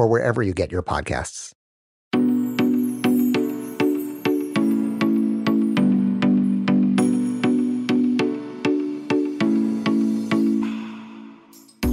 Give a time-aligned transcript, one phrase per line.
[0.00, 1.52] or wherever you get your podcasts.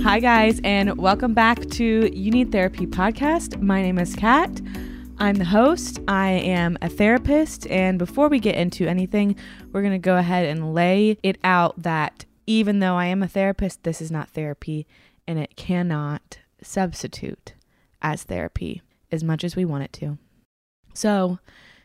[0.02, 3.62] Hi, guys, and welcome back to You Need Therapy podcast.
[3.62, 4.62] My name is Kat.
[5.18, 6.00] I'm the host.
[6.08, 7.68] I am a therapist.
[7.68, 9.36] And before we get into anything,
[9.74, 13.28] we're going to go ahead and lay it out that even though I am a
[13.28, 14.88] therapist, this is not therapy
[15.28, 17.54] and it cannot substitute
[18.02, 18.82] as therapy
[19.12, 20.18] as much as we want it to.
[20.94, 21.40] So,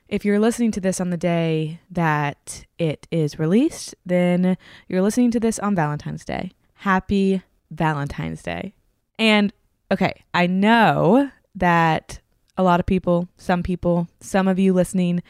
[0.08, 5.30] if you're listening to this on the day that it is released, then you're listening
[5.30, 6.52] to this on Valentine's Day.
[6.74, 8.74] Happy Valentine's Day.
[9.18, 9.52] And
[9.90, 12.20] okay, I know that
[12.56, 15.22] a lot of people, some people, some of you listening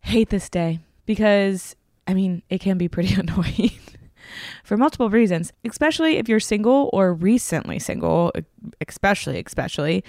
[0.00, 1.76] hate this day because
[2.06, 3.78] I mean, it can be pretty annoying
[4.64, 8.32] for multiple reasons, especially if you're single or recently single,
[8.86, 10.04] especially, especially,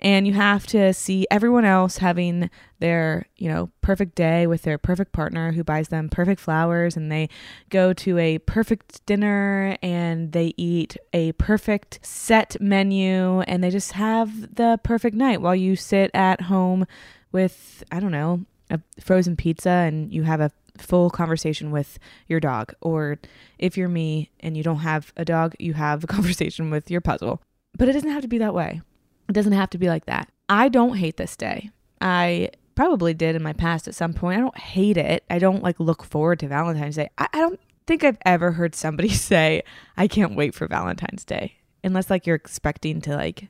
[0.00, 4.78] and you have to see everyone else having their, you know, perfect day with their
[4.78, 7.28] perfect partner who buys them perfect flowers and they
[7.70, 13.92] go to a perfect dinner and they eat a perfect set menu and they just
[13.92, 16.86] have the perfect night while you sit at home
[17.32, 20.50] with, I don't know, a frozen pizza and you have a
[20.80, 22.74] full conversation with your dog.
[22.80, 23.18] Or
[23.58, 27.00] if you're me and you don't have a dog, you have a conversation with your
[27.00, 27.42] puzzle.
[27.76, 28.80] But it doesn't have to be that way.
[29.28, 30.30] It doesn't have to be like that.
[30.48, 31.70] I don't hate this day.
[32.00, 34.38] I probably did in my past at some point.
[34.38, 35.24] I don't hate it.
[35.28, 37.10] I don't like look forward to Valentine's Day.
[37.18, 39.62] I, I don't think I've ever heard somebody say,
[39.96, 41.56] I can't wait for Valentine's Day.
[41.84, 43.48] Unless like you're expecting to like,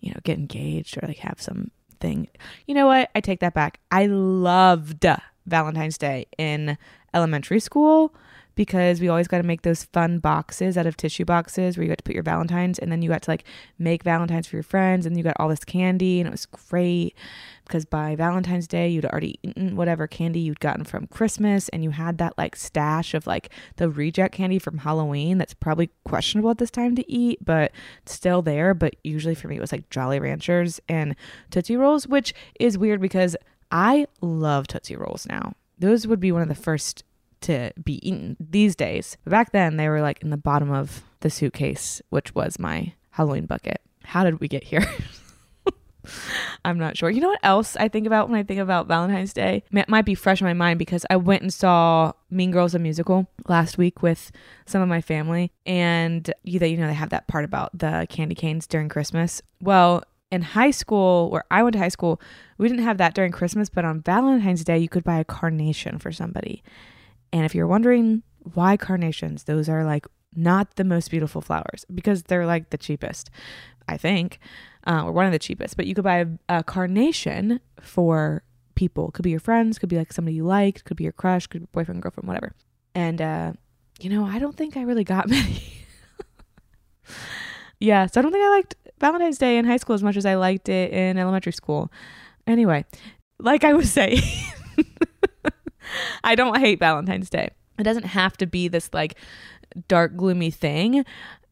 [0.00, 2.28] you know, get engaged or like have something.
[2.66, 3.10] You know what?
[3.14, 3.80] I take that back.
[3.90, 5.06] I loved
[5.48, 6.78] Valentine's Day in
[7.14, 8.14] elementary school
[8.58, 11.88] because we always got to make those fun boxes out of tissue boxes where you
[11.88, 13.44] got to put your Valentines and then you got to like
[13.78, 17.14] make Valentines for your friends and you got all this candy and it was great
[17.64, 21.90] because by Valentine's Day you'd already eaten whatever candy you'd gotten from Christmas and you
[21.90, 26.58] had that like stash of like the reject candy from Halloween that's probably questionable at
[26.58, 27.70] this time to eat but
[28.06, 28.74] still there.
[28.74, 31.14] But usually for me it was like Jolly Ranchers and
[31.52, 33.36] Tootsie Rolls which is weird because
[33.70, 35.54] I love Tootsie Rolls now.
[35.78, 37.04] Those would be one of the first
[37.42, 39.16] to be eaten these days.
[39.24, 43.46] Back then, they were like in the bottom of the suitcase, which was my Halloween
[43.46, 43.80] bucket.
[44.04, 44.86] How did we get here?
[46.64, 47.10] I'm not sure.
[47.10, 49.62] You know what else I think about when I think about Valentine's Day?
[49.70, 52.78] It might be fresh in my mind because I went and saw Mean Girls a
[52.78, 54.32] musical last week with
[54.66, 58.34] some of my family, and you, you know they have that part about the candy
[58.34, 59.42] canes during Christmas.
[59.60, 62.20] Well, in high school, where I went to high school,
[62.58, 65.98] we didn't have that during Christmas, but on Valentine's Day, you could buy a carnation
[65.98, 66.62] for somebody.
[67.32, 68.22] And if you're wondering
[68.54, 73.30] why carnations, those are like not the most beautiful flowers because they're like the cheapest,
[73.88, 74.38] I think,
[74.86, 75.76] uh, or one of the cheapest.
[75.76, 78.42] But you could buy a, a carnation for
[78.74, 79.10] people.
[79.10, 81.62] Could be your friends, could be like somebody you liked, could be your crush, could
[81.62, 82.54] be boyfriend, girlfriend, whatever.
[82.94, 83.52] And, uh,
[83.98, 85.62] you know, I don't think I really got many.
[87.80, 90.26] yeah, so I don't think I liked Valentine's Day in high school as much as
[90.26, 91.90] I liked it in elementary school.
[92.46, 92.84] Anyway,
[93.38, 94.22] like I was saying,
[96.24, 97.50] I don't hate Valentine's Day.
[97.78, 99.16] It doesn't have to be this like
[99.86, 101.04] dark, gloomy thing.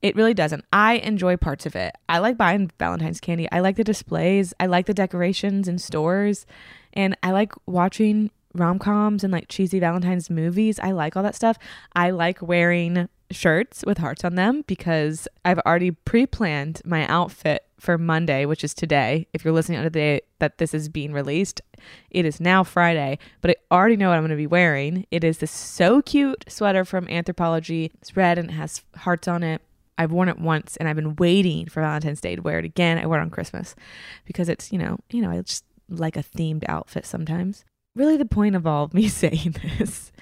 [0.03, 0.65] It really doesn't.
[0.73, 1.95] I enjoy parts of it.
[2.09, 3.49] I like buying Valentine's candy.
[3.51, 4.53] I like the displays.
[4.61, 6.47] I like the decorations in stores.
[6.93, 10.79] And I like watching rom coms and like cheesy Valentine's movies.
[10.79, 11.59] I like all that stuff.
[11.95, 17.65] I like wearing shirts with hearts on them because I've already pre planned my outfit
[17.79, 19.27] for Monday, which is today.
[19.33, 21.61] If you're listening on the day that this is being released,
[22.11, 25.07] it is now Friday, but I already know what I'm going to be wearing.
[25.11, 27.91] It is this so cute sweater from Anthropologie.
[28.01, 29.63] It's red and it has hearts on it.
[29.99, 32.99] I've worn it once and I've been waiting for Valentine's Day to wear it again.
[32.99, 33.75] I wear it on Christmas
[34.25, 37.65] because it's, you know, you know, I just like a themed outfit sometimes.
[37.95, 40.13] Really the point of all of me saying this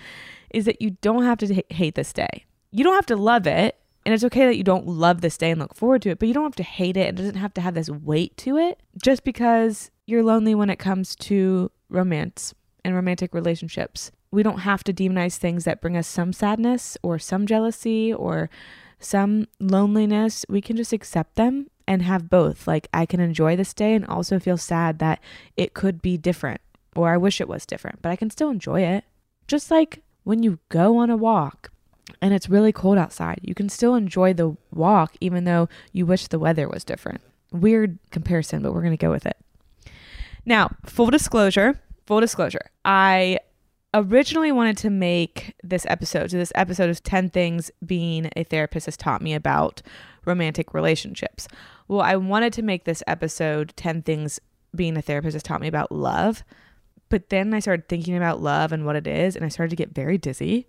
[0.50, 2.44] is that you don't have to hate this day.
[2.76, 5.52] You don't have to love it, and it's okay that you don't love this day
[5.52, 7.10] and look forward to it, but you don't have to hate it.
[7.10, 10.80] It doesn't have to have this weight to it just because you're lonely when it
[10.80, 12.52] comes to romance
[12.84, 14.10] and romantic relationships.
[14.32, 18.50] We don't have to demonize things that bring us some sadness or some jealousy or
[18.98, 22.66] some loneliness, we can just accept them and have both.
[22.66, 25.20] Like, I can enjoy this day and also feel sad that
[25.56, 26.60] it could be different,
[26.96, 29.04] or I wish it was different, but I can still enjoy it.
[29.46, 31.70] Just like when you go on a walk
[32.20, 36.28] and it's really cold outside, you can still enjoy the walk even though you wish
[36.28, 37.20] the weather was different.
[37.52, 39.36] Weird comparison, but we're going to go with it.
[40.44, 43.38] Now, full disclosure, full disclosure, I
[43.94, 46.30] originally wanted to make this episode.
[46.30, 49.80] So, this episode is 10 things being a therapist has taught me about
[50.26, 51.48] romantic relationships.
[51.88, 54.40] Well, I wanted to make this episode 10 things
[54.74, 56.42] being a therapist has taught me about love.
[57.08, 59.76] But then I started thinking about love and what it is, and I started to
[59.76, 60.66] get very dizzy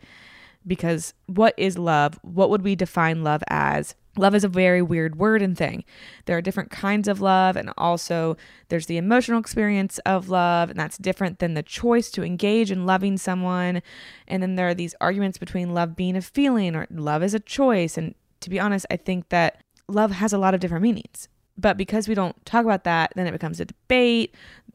[0.68, 2.20] because what is love?
[2.22, 3.96] What would we define love as?
[4.18, 5.84] Love is a very weird word and thing.
[6.26, 8.38] There are different kinds of love, and also
[8.70, 12.86] there's the emotional experience of love, and that's different than the choice to engage in
[12.86, 13.82] loving someone.
[14.28, 17.40] And then there are these arguments between love being a feeling or love is a
[17.40, 17.98] choice.
[17.98, 21.28] And to be honest, I think that love has a lot of different meanings.
[21.58, 24.34] But because we don't talk about that, then it becomes a debate.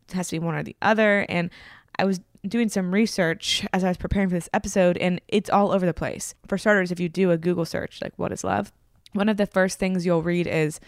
[0.08, 1.26] It has to be one or the other.
[1.28, 1.50] And
[1.98, 5.72] I was doing some research as I was preparing for this episode, and it's all
[5.72, 6.34] over the place.
[6.46, 8.72] For starters, if you do a Google search, like what is love?
[9.12, 10.80] One of the first things you'll read is,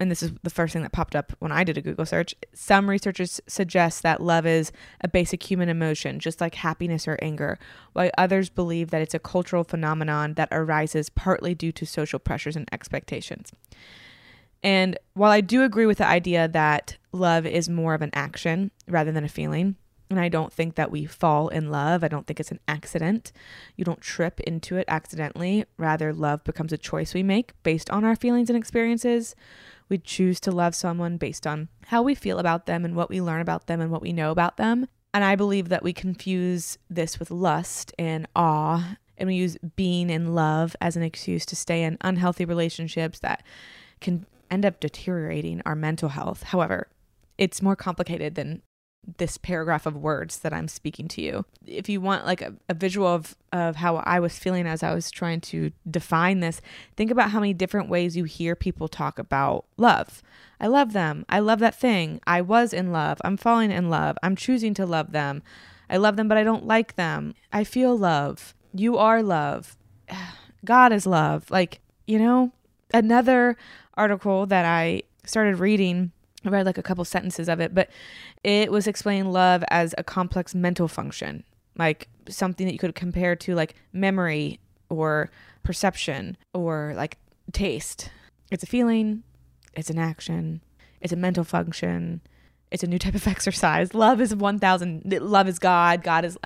[0.00, 2.34] and this is the first thing that popped up when I did a Google search,
[2.52, 4.70] some researchers suggest that love is
[5.00, 7.58] a basic human emotion, just like happiness or anger,
[7.94, 12.56] while others believe that it's a cultural phenomenon that arises partly due to social pressures
[12.56, 13.52] and expectations.
[14.62, 18.70] And while I do agree with the idea that love is more of an action
[18.88, 19.76] rather than a feeling,
[20.10, 22.02] and I don't think that we fall in love.
[22.02, 23.32] I don't think it's an accident.
[23.76, 25.64] You don't trip into it accidentally.
[25.76, 29.34] Rather, love becomes a choice we make based on our feelings and experiences.
[29.88, 33.20] We choose to love someone based on how we feel about them and what we
[33.20, 34.88] learn about them and what we know about them.
[35.14, 40.10] And I believe that we confuse this with lust and awe, and we use being
[40.10, 43.42] in love as an excuse to stay in unhealthy relationships that
[44.00, 46.44] can end up deteriorating our mental health.
[46.44, 46.88] However,
[47.38, 48.62] it's more complicated than
[49.16, 51.44] this paragraph of words that I'm speaking to you.
[51.66, 54.94] If you want like a, a, visual of, of how I was feeling as I
[54.94, 56.60] was trying to define this,
[56.96, 60.22] think about how many different ways you hear people talk about love.
[60.60, 61.24] I love them.
[61.28, 62.20] I love that thing.
[62.26, 63.18] I was in love.
[63.24, 64.18] I'm falling in love.
[64.22, 65.42] I'm choosing to love them.
[65.88, 67.34] I love them, but I don't like them.
[67.52, 68.54] I feel love.
[68.74, 69.76] You are love.
[70.64, 71.50] God is love.
[71.50, 72.52] Like, you know,
[72.92, 73.56] another
[73.94, 76.12] article that I started reading
[76.44, 77.90] I read like a couple sentences of it, but
[78.44, 81.44] it was explaining love as a complex mental function,
[81.76, 85.30] like something that you could compare to like memory or
[85.62, 87.18] perception or like
[87.52, 88.10] taste.
[88.50, 89.24] It's a feeling,
[89.74, 90.62] it's an action,
[91.00, 92.20] it's a mental function,
[92.70, 93.94] it's a new type of exercise.
[93.94, 96.38] Love is 1000 love is God, God is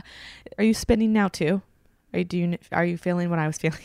[0.59, 1.63] Are you spinning now too?
[2.13, 3.81] Are you do you, are you feeling what I was feeling?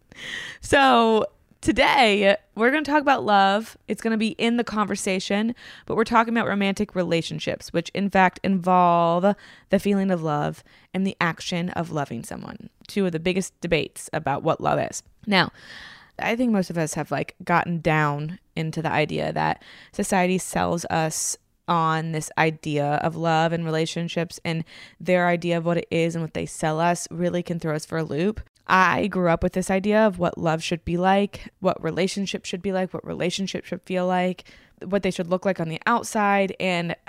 [0.60, 1.26] so,
[1.62, 3.76] Today, we're going to talk about love.
[3.86, 5.54] It's going to be in the conversation,
[5.86, 9.36] but we're talking about romantic relationships, which in fact involve
[9.70, 12.68] the feeling of love and the action of loving someone.
[12.88, 15.04] Two of the biggest debates about what love is.
[15.24, 15.52] Now,
[16.18, 20.84] I think most of us have like gotten down into the idea that society sells
[20.86, 21.36] us
[21.68, 24.64] on this idea of love and relationships and
[24.98, 27.86] their idea of what it is and what they sell us really can throw us
[27.86, 28.40] for a loop.
[28.72, 32.62] I grew up with this idea of what love should be like, what relationships should
[32.62, 34.44] be like, what relationships should feel like,
[34.82, 36.56] what they should look like on the outside.
[36.58, 36.96] And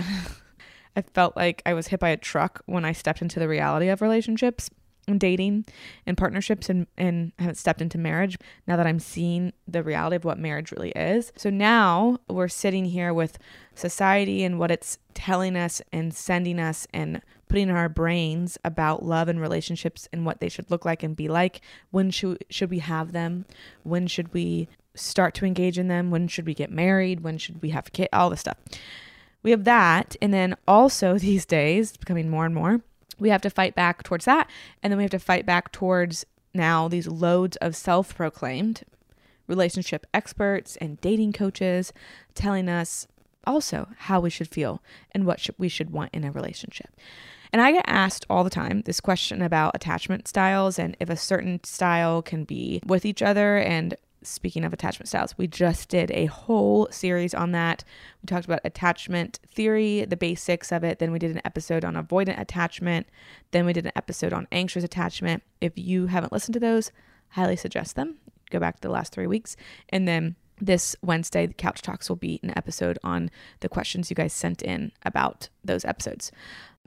[0.98, 3.88] I felt like I was hit by a truck when I stepped into the reality
[3.88, 4.70] of relationships
[5.08, 5.66] and dating
[6.06, 10.26] and partnerships and, and haven't stepped into marriage now that I'm seeing the reality of
[10.26, 11.32] what marriage really is.
[11.38, 13.38] So now we're sitting here with
[13.74, 19.04] society and what it's telling us and sending us and putting in our brains about
[19.04, 21.62] love and relationships and what they should look like and be like.
[21.92, 23.46] When should should we have them?
[23.84, 26.12] When should we start to engage in them?
[26.12, 27.22] When should we get married?
[27.22, 28.10] When should we have kids?
[28.14, 28.58] All this stuff.
[29.42, 30.16] We have that.
[30.22, 32.82] And then also these days, it's becoming more and more,
[33.20, 34.50] we have to fight back towards that.
[34.82, 38.84] And then we have to fight back towards now these loads of self proclaimed
[39.48, 41.92] relationship experts and dating coaches
[42.34, 43.08] telling us
[43.46, 44.82] also how we should feel
[45.12, 46.90] and what we should want in a relationship.
[47.54, 51.16] And I get asked all the time this question about attachment styles and if a
[51.16, 53.58] certain style can be with each other.
[53.58, 57.84] And speaking of attachment styles, we just did a whole series on that.
[58.22, 60.98] We talked about attachment theory, the basics of it.
[60.98, 63.08] Then we did an episode on avoidant attachment.
[63.52, 65.44] Then we did an episode on anxious attachment.
[65.62, 66.92] If you haven't listened to those,
[67.30, 68.16] highly suggest them.
[68.50, 69.56] Go back to the last three weeks.
[69.90, 73.30] And then this Wednesday, the Couch Talks will be an episode on
[73.60, 76.32] the questions you guys sent in about those episodes.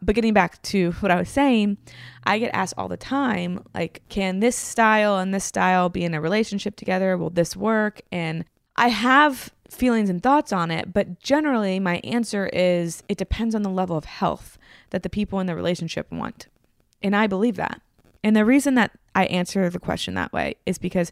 [0.02, 1.78] But getting back to what I was saying,
[2.24, 6.14] I get asked all the time, like, can this style and this style be in
[6.14, 7.16] a relationship together?
[7.16, 8.02] Will this work?
[8.12, 8.44] And
[8.76, 13.62] I have feelings and thoughts on it, but generally my answer is it depends on
[13.62, 14.58] the level of health
[14.90, 16.46] that the people in the relationship want.
[17.02, 17.80] And I believe that.
[18.22, 21.10] And the reason that I answer the question that way is because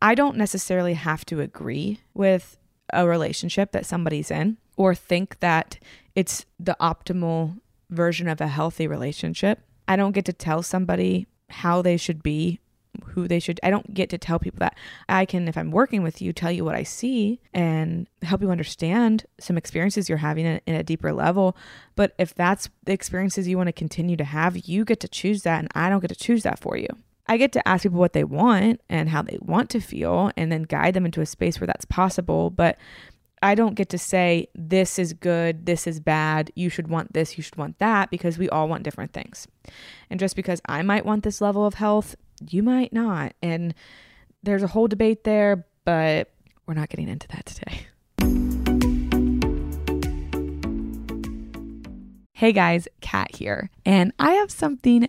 [0.00, 2.56] I don't necessarily have to agree with
[2.92, 5.78] a relationship that somebody's in or think that
[6.14, 9.60] it's the optimal version of a healthy relationship.
[9.86, 12.60] I don't get to tell somebody how they should be,
[13.04, 13.58] who they should.
[13.62, 14.76] I don't get to tell people that.
[15.08, 18.50] I can, if I'm working with you, tell you what I see and help you
[18.50, 21.56] understand some experiences you're having in, in a deeper level.
[21.96, 25.42] But if that's the experiences you want to continue to have, you get to choose
[25.42, 26.88] that, and I don't get to choose that for you.
[27.30, 30.50] I get to ask people what they want and how they want to feel and
[30.50, 32.48] then guide them into a space where that's possible.
[32.48, 32.78] But
[33.42, 37.36] I don't get to say, this is good, this is bad, you should want this,
[37.36, 39.46] you should want that, because we all want different things.
[40.08, 42.16] And just because I might want this level of health,
[42.48, 43.34] you might not.
[43.42, 43.74] And
[44.42, 46.30] there's a whole debate there, but
[46.66, 47.86] we're not getting into that today.
[52.32, 55.08] Hey guys, Kat here, and I have something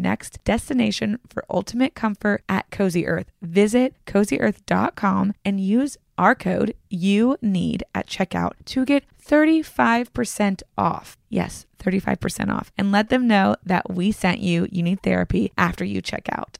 [0.01, 3.31] next destination for ultimate comfort at Cozy Earth.
[3.41, 11.17] Visit cozyearth.com and use our code you need at checkout to get 35% off.
[11.29, 12.71] Yes, 35% off.
[12.77, 16.57] And let them know that we sent you You Need Therapy after you check out.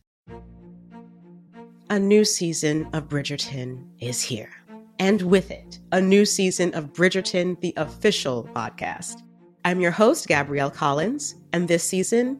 [1.89, 4.51] A new season of Bridgerton is here.
[4.97, 9.21] And with it, a new season of Bridgerton, the official podcast.
[9.65, 12.39] I'm your host, Gabrielle Collins, and this season,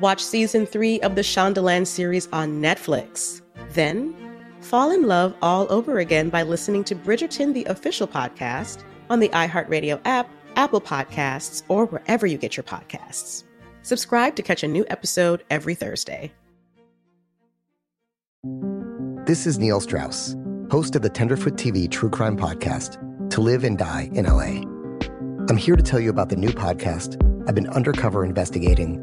[0.00, 3.40] Watch season three of the Shondaland series on Netflix.
[3.70, 4.14] Then,
[4.60, 9.28] fall in love all over again by listening to Bridgerton, the official podcast, on the
[9.30, 13.42] iHeartRadio app, Apple Podcasts, or wherever you get your podcasts.
[13.82, 16.32] Subscribe to catch a new episode every Thursday.
[19.26, 20.36] This is Neil Strauss,
[20.70, 24.62] host of the Tenderfoot TV true crime podcast, To Live and Die in LA.
[25.48, 29.02] I'm here to tell you about the new podcast I've been undercover investigating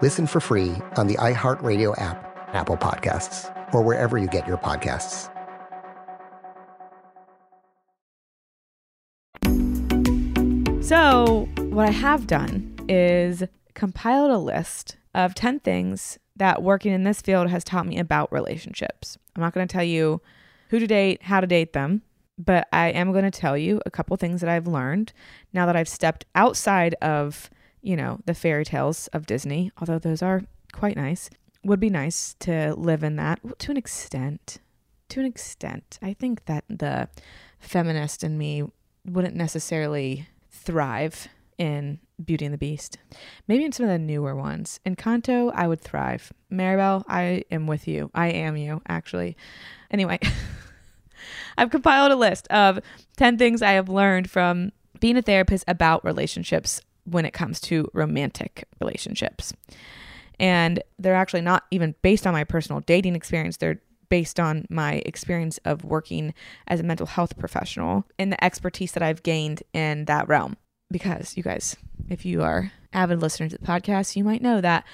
[0.00, 5.28] Listen for free on the iHeartRadio app, Apple Podcasts, or wherever you get your podcasts.
[10.84, 13.42] So, what I have done is
[13.74, 18.32] compiled a list of 10 things that working in this field has taught me about
[18.32, 19.18] relationships.
[19.34, 20.20] I'm not going to tell you
[20.70, 22.02] who to date, how to date them,
[22.38, 25.12] but I am going to tell you a couple things that I've learned
[25.52, 27.50] now that I've stepped outside of,
[27.88, 30.42] you know, the fairy tales of Disney, although those are
[30.74, 31.30] quite nice.
[31.64, 34.58] Would be nice to live in that to an extent.
[35.08, 35.98] To an extent.
[36.02, 37.08] I think that the
[37.58, 38.64] feminist in me
[39.06, 42.98] wouldn't necessarily thrive in Beauty and the Beast.
[43.48, 44.80] Maybe in some of the newer ones.
[44.84, 46.30] In Encanto, I would thrive.
[46.50, 48.10] Mirabel, I am with you.
[48.14, 49.34] I am you, actually.
[49.90, 50.18] Anyway,
[51.56, 52.80] I've compiled a list of
[53.16, 57.90] 10 things I have learned from being a therapist about relationships when it comes to
[57.92, 59.52] romantic relationships.
[60.40, 63.56] And they're actually not even based on my personal dating experience.
[63.56, 66.34] They're based on my experience of working
[66.66, 70.56] as a mental health professional and the expertise that I've gained in that realm.
[70.90, 71.76] Because you guys,
[72.08, 74.84] if you are avid listeners to the podcast, you might know that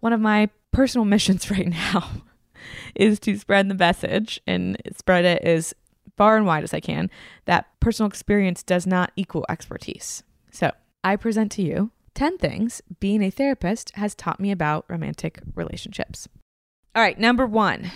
[0.00, 2.10] one of my personal missions right now
[2.94, 5.74] is to spread the message and spread it as
[6.16, 7.10] far and wide as I can
[7.44, 10.24] that personal experience does not equal expertise.
[10.50, 10.72] So
[11.04, 16.28] I present to you 10 things being a therapist has taught me about romantic relationships.
[16.94, 17.90] All right, number one,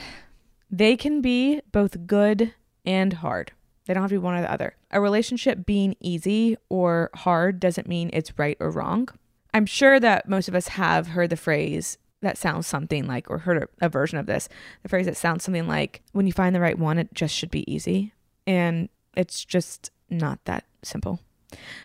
[0.71, 2.54] they can be both good
[2.85, 3.52] and hard.
[3.85, 4.76] They don't have to be one or the other.
[4.92, 9.09] A relationship being easy or hard doesn't mean it's right or wrong.
[9.53, 13.38] I'm sure that most of us have heard the phrase that sounds something like, or
[13.38, 14.48] heard a, version of this,
[14.85, 17.50] the phrase that sounds something like, when you find the right one, it just should
[17.50, 18.12] be easy.
[18.46, 21.18] And it's just not that simple.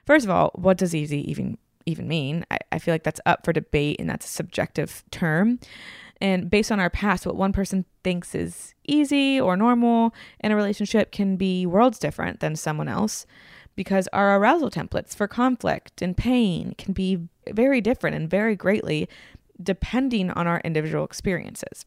[0.05, 2.45] First of all, what does easy even even mean?
[2.51, 5.59] I, I feel like that's up for debate and that's a subjective term.
[6.19, 10.55] And based on our past, what one person thinks is easy or normal in a
[10.55, 13.25] relationship can be worlds different than someone else
[13.75, 17.19] because our arousal templates for conflict and pain can be
[17.51, 19.07] very different and vary greatly
[19.61, 21.85] depending on our individual experiences.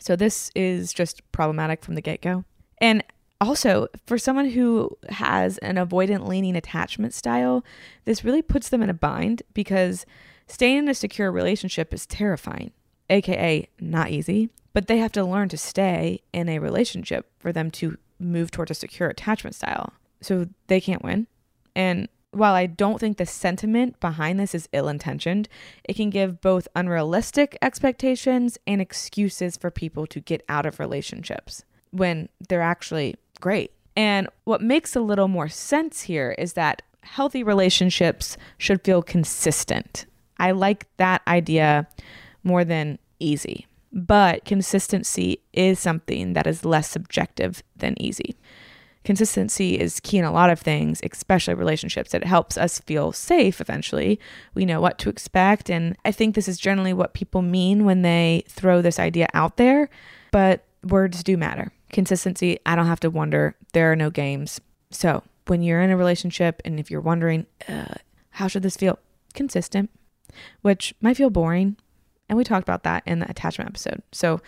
[0.00, 2.44] So, this is just problematic from the get go.
[2.78, 3.04] And
[3.42, 7.64] also, for someone who has an avoidant leaning attachment style,
[8.04, 10.06] this really puts them in a bind because
[10.46, 12.72] staying in a secure relationship is terrifying
[13.12, 17.70] aka not easy, but they have to learn to stay in a relationship for them
[17.70, 19.92] to move towards a secure attachment style.
[20.20, 21.26] So they can't win.
[21.76, 25.48] And while I don't think the sentiment behind this is ill intentioned,
[25.84, 31.64] it can give both unrealistic expectations and excuses for people to get out of relationships
[31.90, 33.72] when they're actually great.
[33.94, 40.06] And what makes a little more sense here is that healthy relationships should feel consistent.
[40.38, 41.86] I like that idea
[42.42, 43.66] more than easy.
[43.92, 48.34] But consistency is something that is less subjective than easy.
[49.04, 52.14] Consistency is key in a lot of things, especially relationships.
[52.14, 54.18] It helps us feel safe eventually.
[54.54, 55.68] We know what to expect.
[55.68, 59.56] And I think this is generally what people mean when they throw this idea out
[59.56, 59.90] there.
[60.30, 61.72] But words do matter.
[61.92, 63.54] Consistency, I don't have to wonder.
[63.72, 64.60] There are no games.
[64.90, 67.94] So when you're in a relationship and if you're wondering, uh,
[68.30, 68.98] how should this feel?
[69.34, 69.90] Consistent,
[70.62, 71.76] which might feel boring,
[72.28, 74.02] and we talked about that in the attachment episode.
[74.12, 74.40] So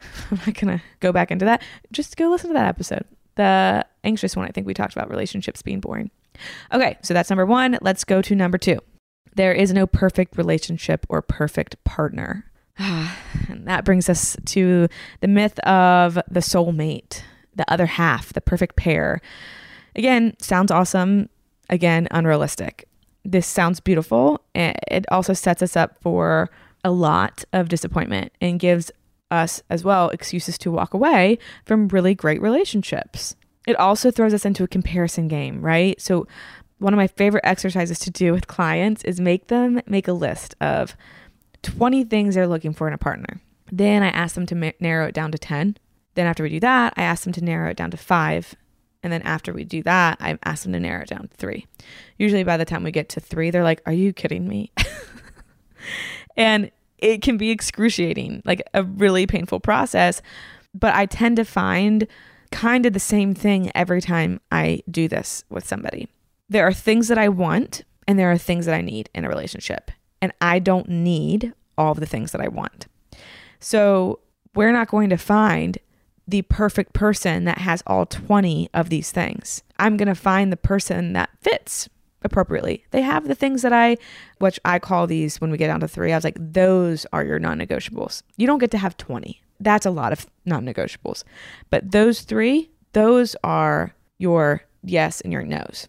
[0.30, 1.62] I'm not going to go back into that.
[1.92, 3.04] Just go listen to that episode.
[3.36, 6.10] The anxious one, I think we talked about relationships being boring.
[6.72, 7.78] Okay, so that's number one.
[7.80, 8.80] Let's go to number two.
[9.34, 12.49] There is no perfect relationship or perfect partner.
[13.48, 14.88] and that brings us to
[15.20, 17.22] the myth of the soulmate,
[17.54, 19.20] the other half, the perfect pair.
[19.94, 21.28] Again, sounds awesome.
[21.68, 22.88] Again, unrealistic.
[23.22, 24.42] This sounds beautiful.
[24.54, 26.48] It also sets us up for
[26.82, 28.90] a lot of disappointment and gives
[29.30, 33.36] us as well excuses to walk away from really great relationships.
[33.66, 36.00] It also throws us into a comparison game, right?
[36.00, 36.26] So,
[36.78, 40.54] one of my favorite exercises to do with clients is make them make a list
[40.62, 40.96] of
[41.62, 43.40] 20 things they're looking for in a partner.
[43.70, 45.76] Then I ask them to ma- narrow it down to 10.
[46.14, 48.56] Then, after we do that, I ask them to narrow it down to five.
[49.02, 51.66] And then, after we do that, I ask them to narrow it down to three.
[52.18, 54.72] Usually, by the time we get to three, they're like, Are you kidding me?
[56.36, 60.22] And it can be excruciating, like a really painful process.
[60.74, 62.06] But I tend to find
[62.50, 66.08] kind of the same thing every time I do this with somebody.
[66.48, 69.28] There are things that I want and there are things that I need in a
[69.28, 69.90] relationship.
[70.22, 72.86] And I don't need all of the things that I want.
[73.58, 74.20] So
[74.54, 75.78] we're not going to find
[76.26, 79.62] the perfect person that has all 20 of these things.
[79.78, 81.88] I'm going to find the person that fits
[82.22, 82.84] appropriately.
[82.90, 83.96] They have the things that I,
[84.38, 87.24] which I call these when we get down to three, I was like, those are
[87.24, 88.22] your non negotiables.
[88.36, 89.40] You don't get to have 20.
[89.58, 91.24] That's a lot of non negotiables.
[91.70, 95.88] But those three, those are your yes and your no's.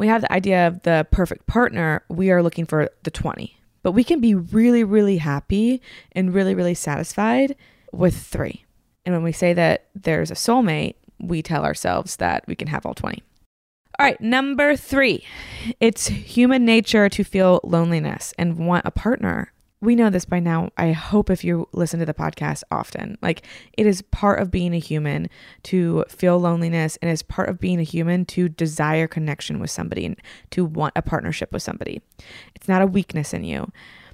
[0.00, 3.54] We have the idea of the perfect partner, we are looking for the 20.
[3.82, 5.82] But we can be really, really happy
[6.12, 7.54] and really, really satisfied
[7.92, 8.64] with three.
[9.04, 12.86] And when we say that there's a soulmate, we tell ourselves that we can have
[12.86, 13.22] all 20.
[13.98, 15.22] All right, number three,
[15.80, 19.52] it's human nature to feel loneliness and want a partner.
[19.82, 20.70] We know this by now.
[20.76, 23.46] I hope if you listen to the podcast often, like
[23.78, 25.30] it is part of being a human
[25.64, 30.04] to feel loneliness and it's part of being a human to desire connection with somebody
[30.04, 32.02] and to want a partnership with somebody.
[32.54, 33.72] It's not a weakness in you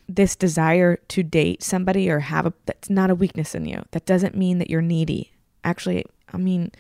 [0.08, 3.84] this desire to date somebody or have a that's not a weakness in you.
[3.90, 5.32] That doesn't mean that you're needy.
[5.64, 6.70] Actually, I mean,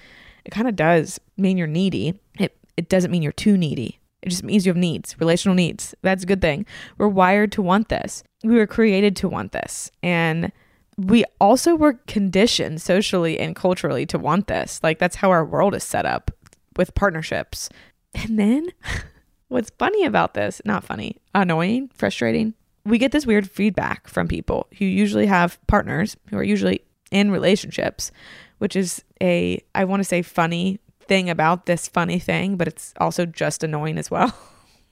[0.44, 2.20] it kind of does mean you're needy.
[2.38, 3.98] It it doesn't mean you're too needy.
[4.22, 5.94] It just means you have needs, relational needs.
[6.02, 6.66] That's a good thing.
[6.98, 8.22] We're wired to want this.
[8.42, 9.90] We were created to want this.
[10.02, 10.52] And
[10.96, 14.80] we also were conditioned socially and culturally to want this.
[14.82, 16.30] Like that's how our world is set up
[16.76, 17.68] with partnerships.
[18.14, 18.68] And then
[19.48, 24.68] what's funny about this, not funny, annoying, frustrating, we get this weird feedback from people
[24.78, 28.12] who usually have partners who are usually in relationships,
[28.58, 32.94] which is a, I want to say, funny thing about this funny thing, but it's
[32.98, 34.34] also just annoying as well.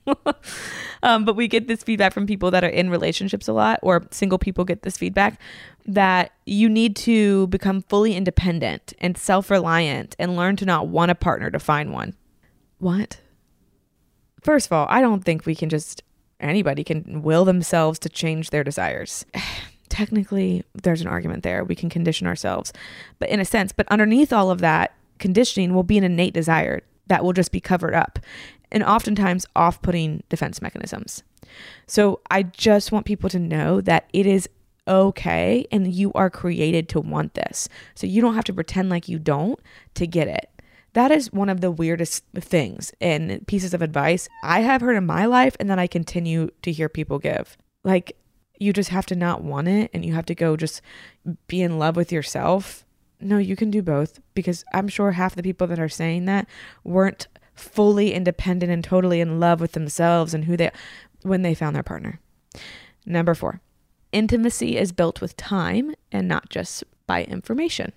[1.02, 4.06] um, but we get this feedback from people that are in relationships a lot, or
[4.10, 5.40] single people get this feedback
[5.86, 11.10] that you need to become fully independent and self reliant and learn to not want
[11.10, 12.14] a partner to find one.
[12.78, 13.20] What?
[14.42, 16.02] First of all, I don't think we can just
[16.40, 19.24] anybody can will themselves to change their desires.
[19.88, 21.62] Technically, there's an argument there.
[21.62, 22.72] We can condition ourselves,
[23.18, 24.92] but in a sense, but underneath all of that
[25.24, 28.18] conditioning will be an innate desire that will just be covered up
[28.70, 31.22] and oftentimes off putting defense mechanisms.
[31.86, 34.50] So I just want people to know that it is
[34.86, 37.70] okay and you are created to want this.
[37.94, 39.58] So you don't have to pretend like you don't
[39.94, 40.50] to get it.
[40.92, 45.06] That is one of the weirdest things and pieces of advice I have heard in
[45.06, 47.56] my life and that I continue to hear people give.
[47.82, 48.14] Like,
[48.58, 50.82] you just have to not want it and you have to go just
[51.46, 52.84] be in love with yourself.
[53.24, 56.46] No, you can do both because I'm sure half the people that are saying that
[56.84, 60.70] weren't fully independent and totally in love with themselves and who they
[61.22, 62.20] when they found their partner.
[63.06, 63.62] Number 4.
[64.12, 67.92] Intimacy is built with time and not just by information.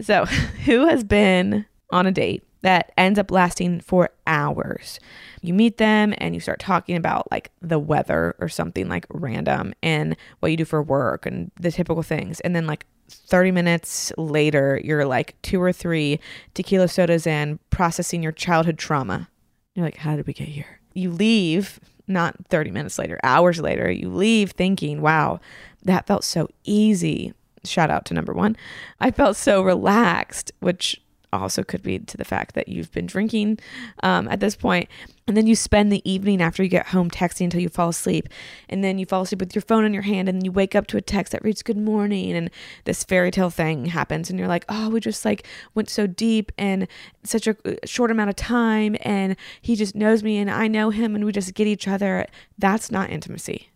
[0.00, 0.24] So,
[0.64, 4.98] who has been on a date that ends up lasting for hours.
[5.42, 9.74] You meet them and you start talking about like the weather or something like random
[9.82, 12.40] and what you do for work and the typical things.
[12.40, 16.20] And then like 30 minutes later, you're like two or three
[16.54, 19.28] tequila sodas in, processing your childhood trauma.
[19.74, 20.80] You're like, how did we get here?
[20.94, 25.40] You leave, not 30 minutes later, hours later, you leave thinking, wow,
[25.84, 27.32] that felt so easy.
[27.64, 28.56] Shout out to number one.
[29.00, 31.00] I felt so relaxed, which
[31.32, 33.58] also could be to the fact that you've been drinking
[34.02, 34.88] um, at this point.
[35.28, 38.28] And then you spend the evening after you get home texting until you fall asleep.
[38.68, 40.88] And then you fall asleep with your phone in your hand and you wake up
[40.88, 42.32] to a text that reads good morning.
[42.32, 42.50] And
[42.84, 44.30] this fairy tale thing happens.
[44.30, 46.88] And you're like, oh, we just like went so deep in
[47.22, 48.96] such a uh, short amount of time.
[49.02, 52.26] And he just knows me and I know him and we just get each other.
[52.58, 53.70] That's not intimacy.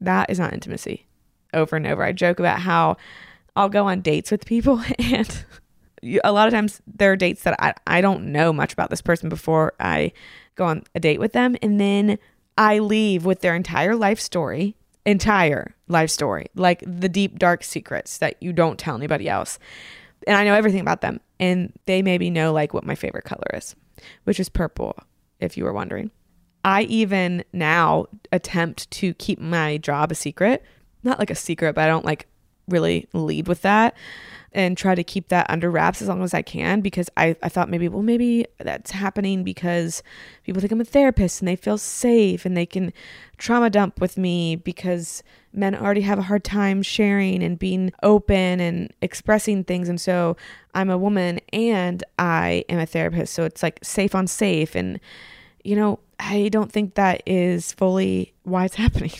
[0.00, 1.06] That is not intimacy.
[1.54, 2.02] Over and over.
[2.02, 2.96] I joke about how
[3.54, 5.44] I'll go on dates with people and
[6.22, 9.00] a lot of times there are dates that I, I don't know much about this
[9.00, 10.12] person before I
[10.58, 11.56] go on a date with them.
[11.62, 12.18] And then
[12.58, 18.18] I leave with their entire life story, entire life story, like the deep, dark secrets
[18.18, 19.58] that you don't tell anybody else.
[20.26, 21.20] And I know everything about them.
[21.40, 23.74] And they maybe know like what my favorite color is,
[24.24, 24.98] which is purple,
[25.40, 26.10] if you were wondering.
[26.64, 30.64] I even now attempt to keep my job a secret.
[31.04, 32.26] Not like a secret, but I don't like
[32.68, 33.94] really lead with that
[34.52, 37.48] and try to keep that under wraps as long as I can because I, I
[37.48, 40.02] thought maybe, well, maybe that's happening because
[40.44, 42.92] people think I'm a therapist and they feel safe and they can
[43.36, 48.60] trauma dump with me because men already have a hard time sharing and being open
[48.60, 49.88] and expressing things.
[49.88, 50.36] And so
[50.74, 53.34] I'm a woman and I am a therapist.
[53.34, 54.74] So it's like safe on safe.
[54.74, 54.98] And,
[55.62, 59.12] you know, I don't think that is fully why it's happening.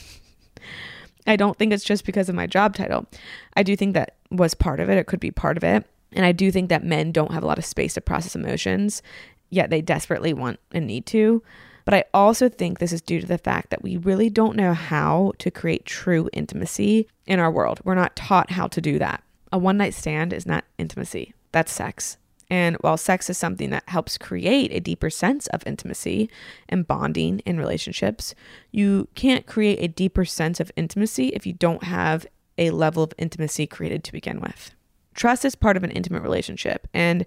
[1.27, 3.07] I don't think it's just because of my job title.
[3.55, 4.99] I do think that was part of it.
[4.99, 5.87] It could be part of it.
[6.13, 9.03] And I do think that men don't have a lot of space to process emotions,
[9.51, 11.43] yet they desperately want and need to.
[11.85, 14.75] But I also think this is due to the fact that we really don't know
[14.75, 17.81] how to create true intimacy in our world.
[17.83, 19.23] We're not taught how to do that.
[19.53, 22.19] A one night stand is not intimacy, that's sex.
[22.51, 26.31] And while sex is something that helps create a deeper sense of intimacy
[26.69, 28.35] and bonding in relationships,
[28.71, 32.27] you can't create a deeper sense of intimacy if you don't have
[32.59, 34.73] a level of intimacy created to begin with.
[35.15, 36.87] Trust is part of an intimate relationship.
[36.93, 37.25] And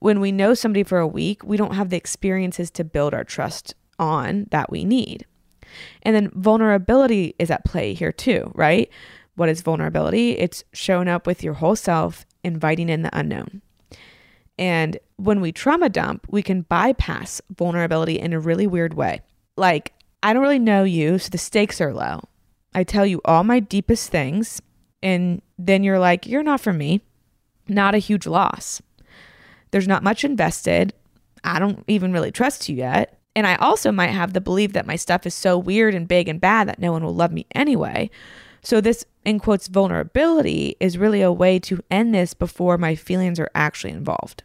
[0.00, 3.24] when we know somebody for a week, we don't have the experiences to build our
[3.24, 5.26] trust on that we need.
[6.02, 8.90] And then vulnerability is at play here too, right?
[9.34, 10.32] What is vulnerability?
[10.32, 13.62] It's showing up with your whole self, inviting in the unknown.
[14.58, 19.20] And when we trauma dump, we can bypass vulnerability in a really weird way.
[19.56, 22.22] Like, I don't really know you, so the stakes are low.
[22.74, 24.60] I tell you all my deepest things,
[25.02, 27.02] and then you're like, you're not for me.
[27.68, 28.82] Not a huge loss.
[29.70, 30.94] There's not much invested.
[31.44, 33.18] I don't even really trust you yet.
[33.36, 36.28] And I also might have the belief that my stuff is so weird and big
[36.28, 38.10] and bad that no one will love me anyway.
[38.62, 43.38] So, this in quotes vulnerability is really a way to end this before my feelings
[43.38, 44.42] are actually involved.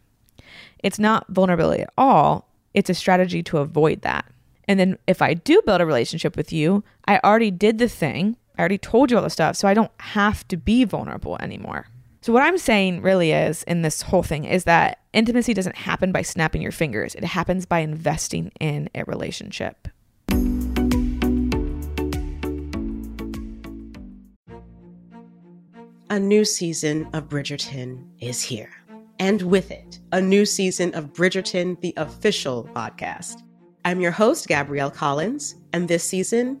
[0.78, 4.26] It's not vulnerability at all, it's a strategy to avoid that.
[4.68, 8.36] And then if I do build a relationship with you, I already did the thing,
[8.56, 11.86] I already told you all the stuff, so I don't have to be vulnerable anymore.
[12.20, 16.12] So, what I'm saying really is in this whole thing is that intimacy doesn't happen
[16.12, 19.88] by snapping your fingers, it happens by investing in a relationship.
[26.10, 28.70] A new season of Bridgerton is here
[29.18, 33.42] and with it, a new season of Bridgerton, the official podcast.
[33.84, 36.60] I'm your host, Gabrielle Collins, and this season,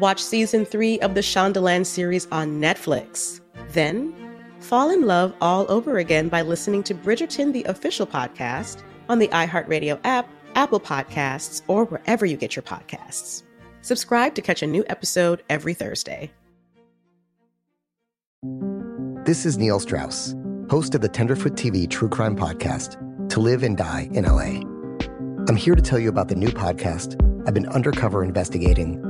[0.00, 3.42] Watch season three of the Shondaland series on Netflix.
[3.68, 4.14] Then,
[4.58, 9.28] fall in love all over again by listening to Bridgerton, the official podcast, on the
[9.28, 13.42] iHeartRadio app, Apple Podcasts, or wherever you get your podcasts.
[13.82, 16.30] Subscribe to catch a new episode every Thursday.
[19.26, 20.34] This is Neil Strauss,
[20.70, 22.96] host of the Tenderfoot TV true crime podcast,
[23.28, 24.62] To Live and Die in LA.
[25.46, 29.09] I'm here to tell you about the new podcast I've been undercover investigating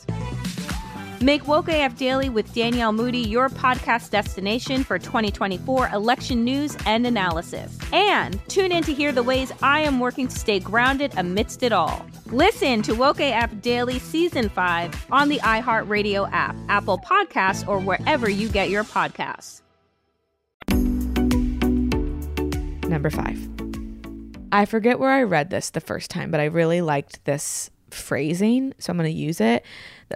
[1.21, 7.05] Make Woke AF Daily with Danielle Moody your podcast destination for 2024 election news and
[7.05, 7.77] analysis.
[7.93, 11.71] And tune in to hear the ways I am working to stay grounded amidst it
[11.71, 12.05] all.
[12.27, 18.29] Listen to Woke AF Daily Season 5 on the iHeartRadio app, Apple Podcasts, or wherever
[18.29, 19.61] you get your podcasts.
[22.91, 23.49] number five.
[24.51, 28.73] I forget where I read this the first time, but I really liked this phrasing.
[28.77, 29.65] So I'm going to use it.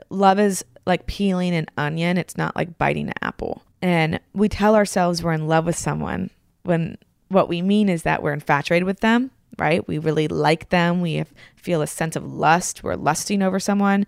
[0.10, 3.64] Love is like peeling an onion, it's not like biting an apple.
[3.82, 6.30] And we tell ourselves we're in love with someone
[6.64, 6.98] when
[7.30, 9.88] what we mean is that we're infatuated with them, right?
[9.88, 11.02] We really like them.
[11.02, 12.84] We have, feel a sense of lust.
[12.84, 14.06] We're lusting over someone.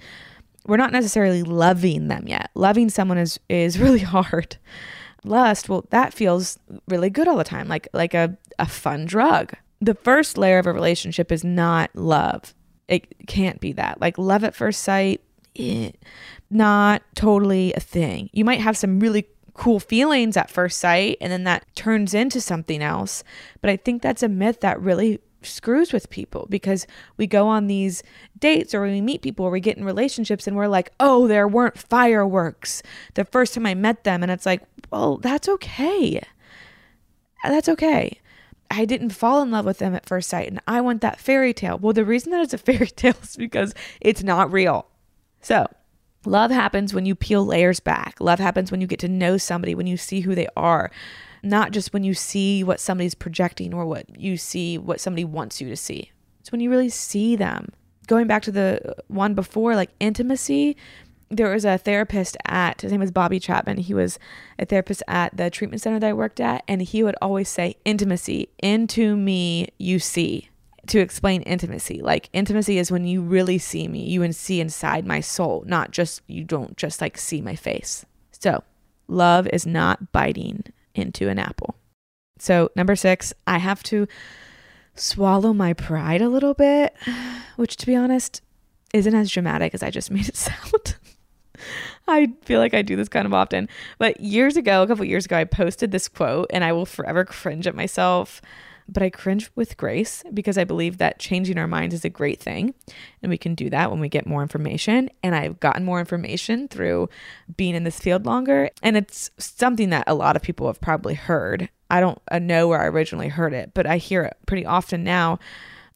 [0.66, 2.52] We're not necessarily loving them yet.
[2.54, 4.58] Loving someone is is really hard.
[5.24, 9.54] Lust, well, that feels really good all the time, like like a, a fun drug.
[9.82, 12.54] The first layer of a relationship is not love.
[12.88, 14.00] It can't be that.
[14.00, 15.22] Like love at first sight,
[15.56, 15.92] eh,
[16.50, 18.30] not totally a thing.
[18.34, 22.40] You might have some really cool feelings at first sight and then that turns into
[22.40, 23.24] something else.
[23.62, 27.68] But I think that's a myth that really screws with people because we go on
[27.68, 28.04] these
[28.40, 31.48] dates or we meet people or we get in relationships and we're like, oh, there
[31.48, 32.84] weren't fireworks
[33.16, 34.24] the first time I met them.
[34.24, 36.22] And it's like, well, that's okay.
[37.44, 38.20] That's okay.
[38.70, 41.54] I didn't fall in love with them at first sight and I want that fairy
[41.54, 41.78] tale.
[41.78, 44.88] Well, the reason that it's a fairy tale is because it's not real.
[45.42, 45.68] So,
[46.28, 48.16] love happens when you peel layers back.
[48.20, 50.92] Love happens when you get to know somebody, when you see who they are,
[51.44, 55.62] not just when you see what somebody's projecting or what you see what somebody wants
[55.62, 56.12] you to see.
[56.40, 57.70] It's when you really see them.
[58.08, 60.78] Going back to the one before, like intimacy,
[61.30, 63.78] there was a therapist at his name was Bobby Chapman.
[63.78, 64.18] He was
[64.58, 67.76] a therapist at the treatment center that I worked at, and he would always say,
[67.84, 70.50] Intimacy, into me you see.
[70.88, 72.02] To explain intimacy.
[72.02, 75.92] Like intimacy is when you really see me, you and see inside my soul, not
[75.92, 78.06] just you don't just like see my face.
[78.32, 78.64] So
[79.08, 80.64] love is not biting
[80.96, 81.76] into an apple.
[82.40, 84.08] So number six, I have to
[84.96, 86.96] swallow my pride a little bit,
[87.56, 88.42] which to be honest,
[88.94, 90.96] isn't as dramatic as I just made it sound.
[92.08, 93.68] I feel like I do this kind of often.
[93.98, 97.26] But years ago, a couple years ago, I posted this quote and I will forever
[97.26, 98.42] cringe at myself.
[98.90, 102.40] But I cringe with grace because I believe that changing our minds is a great
[102.40, 102.74] thing.
[103.22, 105.10] And we can do that when we get more information.
[105.22, 107.10] And I've gotten more information through
[107.58, 108.70] being in this field longer.
[108.82, 111.70] And it's something that a lot of people have probably heard.
[111.90, 115.40] I don't know where I originally heard it, but I hear it pretty often now.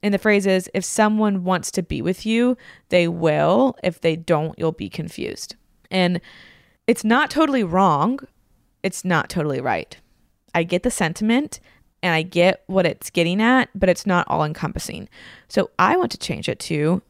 [0.03, 2.57] And the phrase is if someone wants to be with you,
[2.89, 3.77] they will.
[3.83, 5.55] If they don't, you'll be confused.
[5.89, 6.19] And
[6.87, 8.19] it's not totally wrong.
[8.83, 9.95] It's not totally right.
[10.55, 11.59] I get the sentiment
[12.03, 15.07] and I get what it's getting at, but it's not all encompassing.
[15.47, 17.01] So I want to change it to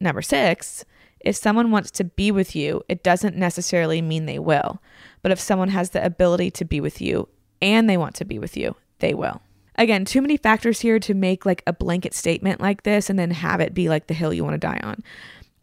[0.00, 0.84] number six.
[1.20, 4.82] If someone wants to be with you, it doesn't necessarily mean they will.
[5.22, 7.28] But if someone has the ability to be with you
[7.62, 9.40] and they want to be with you, they will.
[9.76, 13.30] Again, too many factors here to make like a blanket statement like this and then
[13.30, 15.02] have it be like the hill you want to die on.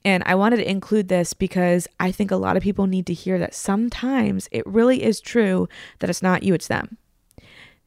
[0.03, 3.13] And I wanted to include this because I think a lot of people need to
[3.13, 6.97] hear that sometimes it really is true that it's not you, it's them.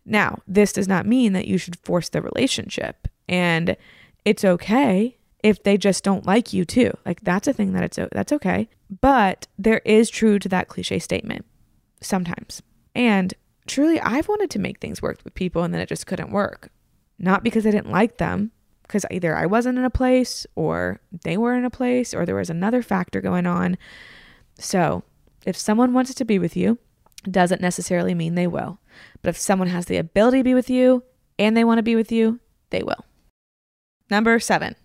[0.07, 3.09] Now, this does not mean that you should force the relationship.
[3.29, 3.77] And
[4.25, 6.97] it's okay if they just don't like you too.
[7.05, 8.69] Like that's a thing that it's that's okay.
[9.01, 11.45] But there is true to that cliche statement
[12.01, 12.63] sometimes.
[12.95, 13.35] And
[13.67, 16.71] truly I've wanted to make things work with people and then it just couldn't work.
[17.19, 18.51] Not because I didn't like them,
[18.83, 22.35] because either I wasn't in a place or they were in a place or there
[22.35, 23.79] was another factor going on.
[24.59, 25.05] So,
[25.47, 26.79] if someone wants to be with you,
[27.31, 28.79] doesn't necessarily mean they will.
[29.23, 31.03] But if someone has the ability to be with you
[31.39, 33.05] and they want to be with you, they will.
[34.11, 34.77] Number seven,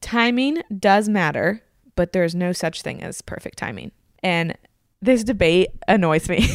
[0.00, 1.62] timing does matter,
[1.96, 3.92] but there's no such thing as perfect timing.
[4.22, 4.56] And
[5.00, 6.48] this debate annoys me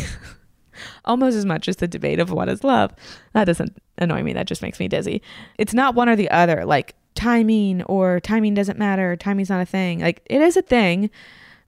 [1.05, 2.91] almost as much as the debate of what is love.
[3.33, 5.21] That doesn't annoy me, that just makes me dizzy.
[5.57, 9.65] It's not one or the other, like timing or timing doesn't matter, timing's not a
[9.65, 9.99] thing.
[9.99, 11.09] Like it is a thing,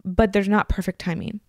[0.04, 1.40] but there's not perfect timing.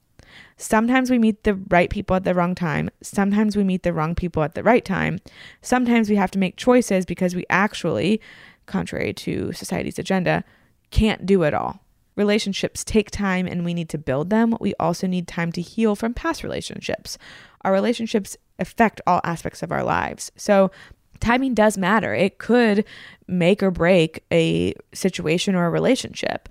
[0.57, 2.90] Sometimes we meet the right people at the wrong time.
[3.03, 5.18] Sometimes we meet the wrong people at the right time.
[5.62, 8.20] Sometimes we have to make choices because we actually,
[8.66, 10.44] contrary to society's agenda,
[10.90, 11.81] can't do it all.
[12.16, 14.57] Relationships take time and we need to build them.
[14.59, 17.18] We also need time to heal from past relationships.
[17.62, 20.33] Our relationships affect all aspects of our lives.
[20.37, 20.71] So,
[21.21, 22.15] timing does matter.
[22.15, 22.85] It could
[23.27, 26.48] make or break a situation or a relationship.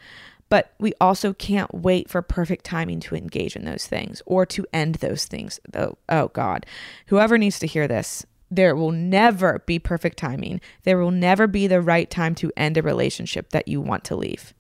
[0.56, 4.66] But we also can't wait for perfect timing to engage in those things or to
[4.72, 5.60] end those things.
[5.74, 6.66] Oh, oh God.
[7.08, 10.62] Whoever needs to hear this, there will never be perfect timing.
[10.84, 14.16] There will never be the right time to end a relationship that you want to
[14.16, 14.54] leave.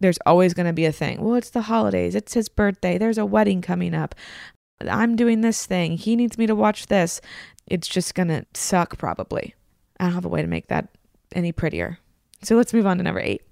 [0.00, 1.20] There's always going to be a thing.
[1.20, 2.16] Well, it's the holidays.
[2.16, 2.98] It's his birthday.
[2.98, 4.16] There's a wedding coming up.
[4.80, 5.98] I'm doing this thing.
[5.98, 7.20] He needs me to watch this.
[7.68, 9.54] It's just going to suck, probably.
[10.00, 10.88] I don't have a way to make that
[11.32, 12.00] any prettier.
[12.42, 13.42] So let's move on to number eight.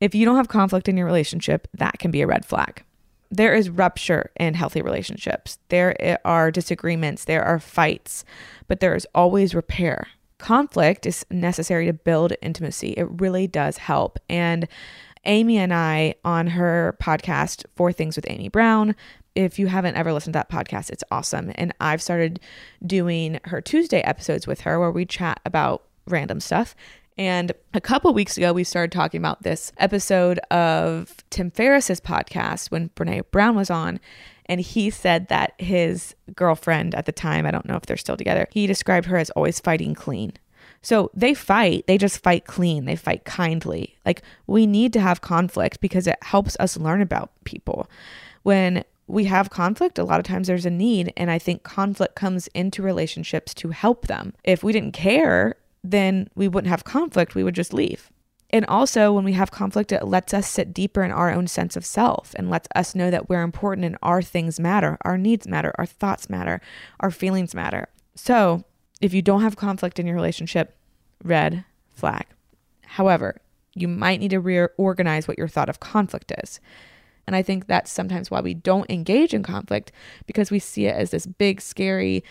[0.00, 2.82] If you don't have conflict in your relationship, that can be a red flag.
[3.30, 5.58] There is rupture in healthy relationships.
[5.68, 8.24] There are disagreements, there are fights,
[8.68, 10.08] but there is always repair.
[10.38, 12.94] conflict is necessary to build intimacy.
[12.96, 14.18] It really does help.
[14.28, 14.68] And
[15.24, 18.94] Amy and I on her podcast, Four Things with Amy Brown.
[19.34, 21.52] If you haven't ever listened to that podcast, it's awesome.
[21.56, 22.40] And I've started
[22.86, 26.74] doing her Tuesday episodes with her where we chat about random stuff.
[27.18, 32.70] And a couple weeks ago, we started talking about this episode of Tim Ferriss's podcast
[32.70, 34.00] when Brene Brown was on.
[34.46, 38.16] And he said that his girlfriend at the time, I don't know if they're still
[38.16, 40.34] together, he described her as always fighting clean.
[40.82, 43.96] So they fight, they just fight clean, they fight kindly.
[44.04, 47.88] Like we need to have conflict because it helps us learn about people.
[48.42, 51.12] When we have conflict, a lot of times there's a need.
[51.16, 54.34] And I think conflict comes into relationships to help them.
[54.44, 58.10] If we didn't care, then we wouldn't have conflict, we would just leave.
[58.50, 61.76] And also, when we have conflict, it lets us sit deeper in our own sense
[61.76, 65.48] of self and lets us know that we're important and our things matter, our needs
[65.48, 66.60] matter, our thoughts matter,
[67.00, 67.88] our feelings matter.
[68.14, 68.64] So,
[69.00, 70.76] if you don't have conflict in your relationship,
[71.24, 72.26] red flag.
[72.84, 73.40] However,
[73.74, 76.60] you might need to reorganize what your thought of conflict is.
[77.26, 79.90] And I think that's sometimes why we don't engage in conflict
[80.26, 82.22] because we see it as this big, scary,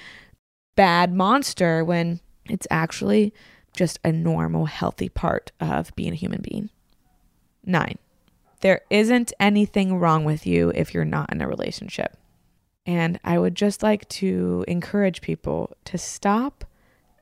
[0.75, 3.33] bad monster when it's actually
[3.75, 6.69] just a normal, healthy part of being a human being.
[7.65, 7.97] Nine,
[8.61, 12.17] there isn't anything wrong with you if you're not in a relationship.
[12.85, 16.65] And I would just like to encourage people to stop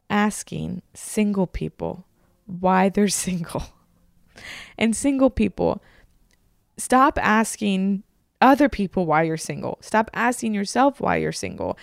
[0.10, 2.06] asking single people
[2.46, 3.64] why they're single.
[4.78, 5.82] And single people,
[6.78, 8.04] stop asking
[8.42, 9.78] other people why you're single.
[9.82, 11.78] Stop asking yourself why you're single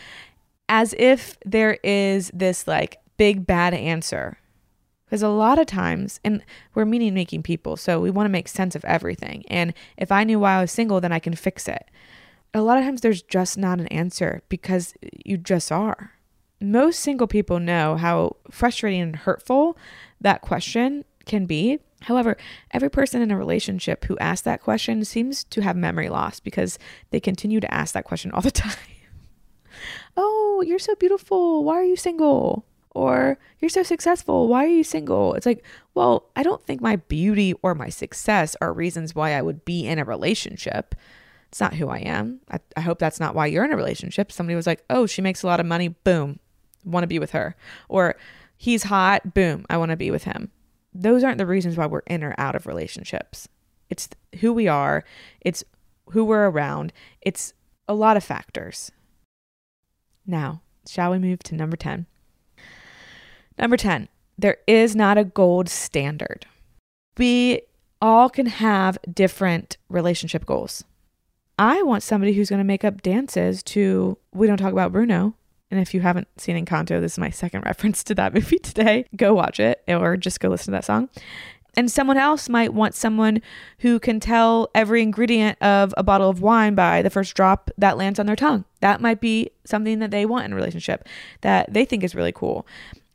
[0.70, 4.38] as if there is this like big bad answer.
[5.04, 6.42] Because a lot of times, and
[6.74, 9.44] we're meaning making people, so we want to make sense of everything.
[9.48, 11.84] And if I knew why I was single, then I can fix it.
[12.54, 16.12] A lot of times, there's just not an answer because you just are.
[16.62, 19.76] Most single people know how frustrating and hurtful
[20.18, 21.78] that question can be.
[22.04, 22.38] However,
[22.70, 26.78] every person in a relationship who asks that question seems to have memory loss because
[27.10, 28.72] they continue to ask that question all the time.
[30.16, 31.64] oh, you're so beautiful.
[31.64, 32.64] Why are you single?
[32.92, 34.48] Or you're so successful.
[34.48, 35.34] Why are you single?
[35.34, 35.64] It's like,
[35.94, 39.86] well, I don't think my beauty or my success are reasons why I would be
[39.86, 40.94] in a relationship.
[41.48, 42.40] It's not who I am.
[42.50, 44.32] I, I hope that's not why you're in a relationship.
[44.32, 45.88] Somebody was like, oh, she makes a lot of money.
[45.88, 46.40] Boom.
[46.84, 47.54] Want to be with her.
[47.88, 48.16] Or
[48.56, 49.34] he's hot.
[49.34, 49.66] Boom.
[49.70, 50.50] I want to be with him.
[50.92, 53.48] Those aren't the reasons why we're in or out of relationships.
[53.90, 54.08] It's
[54.40, 55.04] who we are,
[55.40, 55.64] it's
[56.10, 57.52] who we're around, it's
[57.88, 58.92] a lot of factors.
[60.26, 62.06] Now, shall we move to number 10?
[63.60, 64.08] Number 10,
[64.38, 66.46] there is not a gold standard.
[67.18, 67.60] We
[68.00, 70.82] all can have different relationship goals.
[71.58, 75.34] I want somebody who's going to make up dances to We Don't Talk About Bruno.
[75.70, 79.04] And if you haven't seen Encanto, this is my second reference to that movie today.
[79.14, 81.10] Go watch it or just go listen to that song.
[81.76, 83.42] And someone else might want someone
[83.80, 87.98] who can tell every ingredient of a bottle of wine by the first drop that
[87.98, 88.64] lands on their tongue.
[88.80, 91.06] That might be something that they want in a relationship
[91.42, 92.66] that they think is really cool.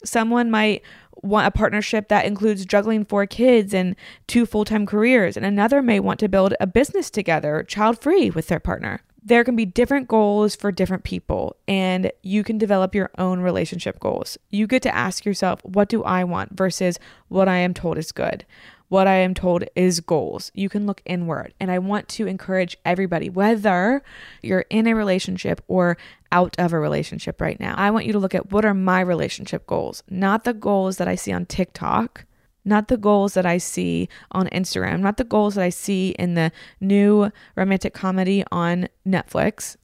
[0.06, 0.82] Someone might
[1.22, 3.96] want a partnership that includes juggling four kids and
[4.28, 8.30] two full time careers, and another may want to build a business together, child free,
[8.30, 9.02] with their partner.
[9.24, 14.00] There can be different goals for different people, and you can develop your own relationship
[14.00, 14.38] goals.
[14.52, 18.12] You get to ask yourself, What do I want versus what I am told is
[18.12, 18.46] good?
[18.88, 20.52] what I am told is goals.
[20.54, 21.54] You can look inward.
[21.60, 24.04] And I want to encourage everybody, whether
[24.42, 25.98] you're in a relationship or
[26.36, 29.00] out of a relationship right now, I want you to look at what are my
[29.00, 32.26] relationship goals, not the goals that I see on TikTok.
[32.68, 36.34] Not the goals that I see on Instagram, not the goals that I see in
[36.34, 39.76] the new romantic comedy on Netflix.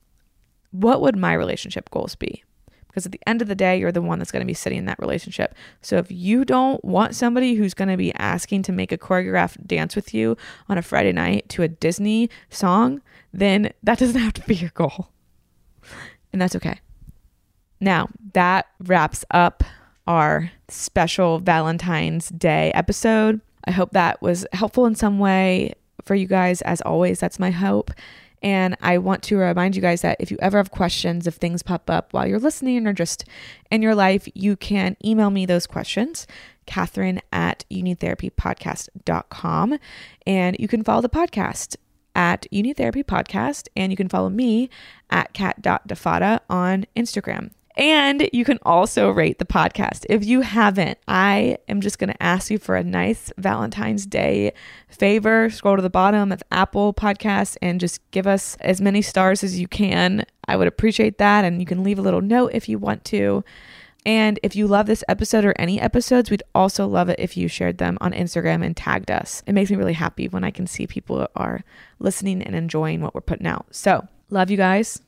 [0.71, 2.43] What would my relationship goals be?
[2.91, 4.77] because at the end of the day, you're the one that's going to be sitting
[4.77, 5.55] in that relationship.
[5.81, 9.65] So if you don't want somebody who's going to be asking to make a choreographed
[9.65, 10.35] dance with you
[10.67, 14.71] on a Friday night to a Disney song, then that doesn't have to be your
[14.71, 15.07] goal.
[16.33, 16.79] And that's okay.
[17.79, 19.63] Now, that wraps up
[20.07, 23.41] our special Valentine's Day episode.
[23.65, 25.73] I hope that was helpful in some way
[26.03, 26.61] for you guys.
[26.61, 27.91] As always, that's my hope.
[28.43, 31.61] And I want to remind you guys that if you ever have questions, if things
[31.61, 33.23] pop up while you're listening or just
[33.69, 36.25] in your life, you can email me those questions,
[36.65, 39.77] Catherine at unitherapypodcast.com.
[40.25, 41.75] And you can follow the podcast
[42.15, 44.69] at Unitherapy Podcast, and you can follow me
[45.09, 47.51] at cat.defada on Instagram.
[47.77, 50.05] And you can also rate the podcast.
[50.09, 54.51] If you haven't, I am just going to ask you for a nice Valentine's Day
[54.89, 55.49] favor.
[55.49, 59.59] Scroll to the bottom of Apple Podcasts and just give us as many stars as
[59.59, 60.25] you can.
[60.47, 61.45] I would appreciate that.
[61.45, 63.43] And you can leave a little note if you want to.
[64.05, 67.47] And if you love this episode or any episodes, we'd also love it if you
[67.47, 69.43] shared them on Instagram and tagged us.
[69.45, 71.63] It makes me really happy when I can see people are
[71.99, 73.67] listening and enjoying what we're putting out.
[73.71, 75.01] So, love you guys.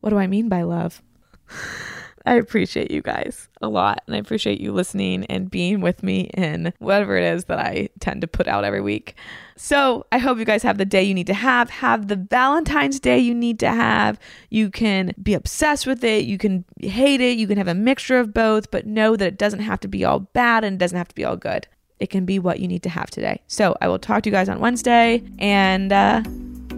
[0.00, 1.02] What do I mean by love?
[2.26, 4.02] I appreciate you guys a lot.
[4.06, 7.88] And I appreciate you listening and being with me in whatever it is that I
[8.00, 9.16] tend to put out every week.
[9.56, 11.70] So I hope you guys have the day you need to have.
[11.70, 14.18] Have the Valentine's Day you need to have.
[14.50, 16.24] You can be obsessed with it.
[16.24, 17.38] You can hate it.
[17.38, 20.04] You can have a mixture of both, but know that it doesn't have to be
[20.04, 21.66] all bad and it doesn't have to be all good.
[21.98, 23.42] It can be what you need to have today.
[23.48, 25.22] So I will talk to you guys on Wednesday.
[25.38, 26.22] And uh,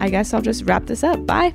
[0.00, 1.26] I guess I'll just wrap this up.
[1.26, 1.54] Bye.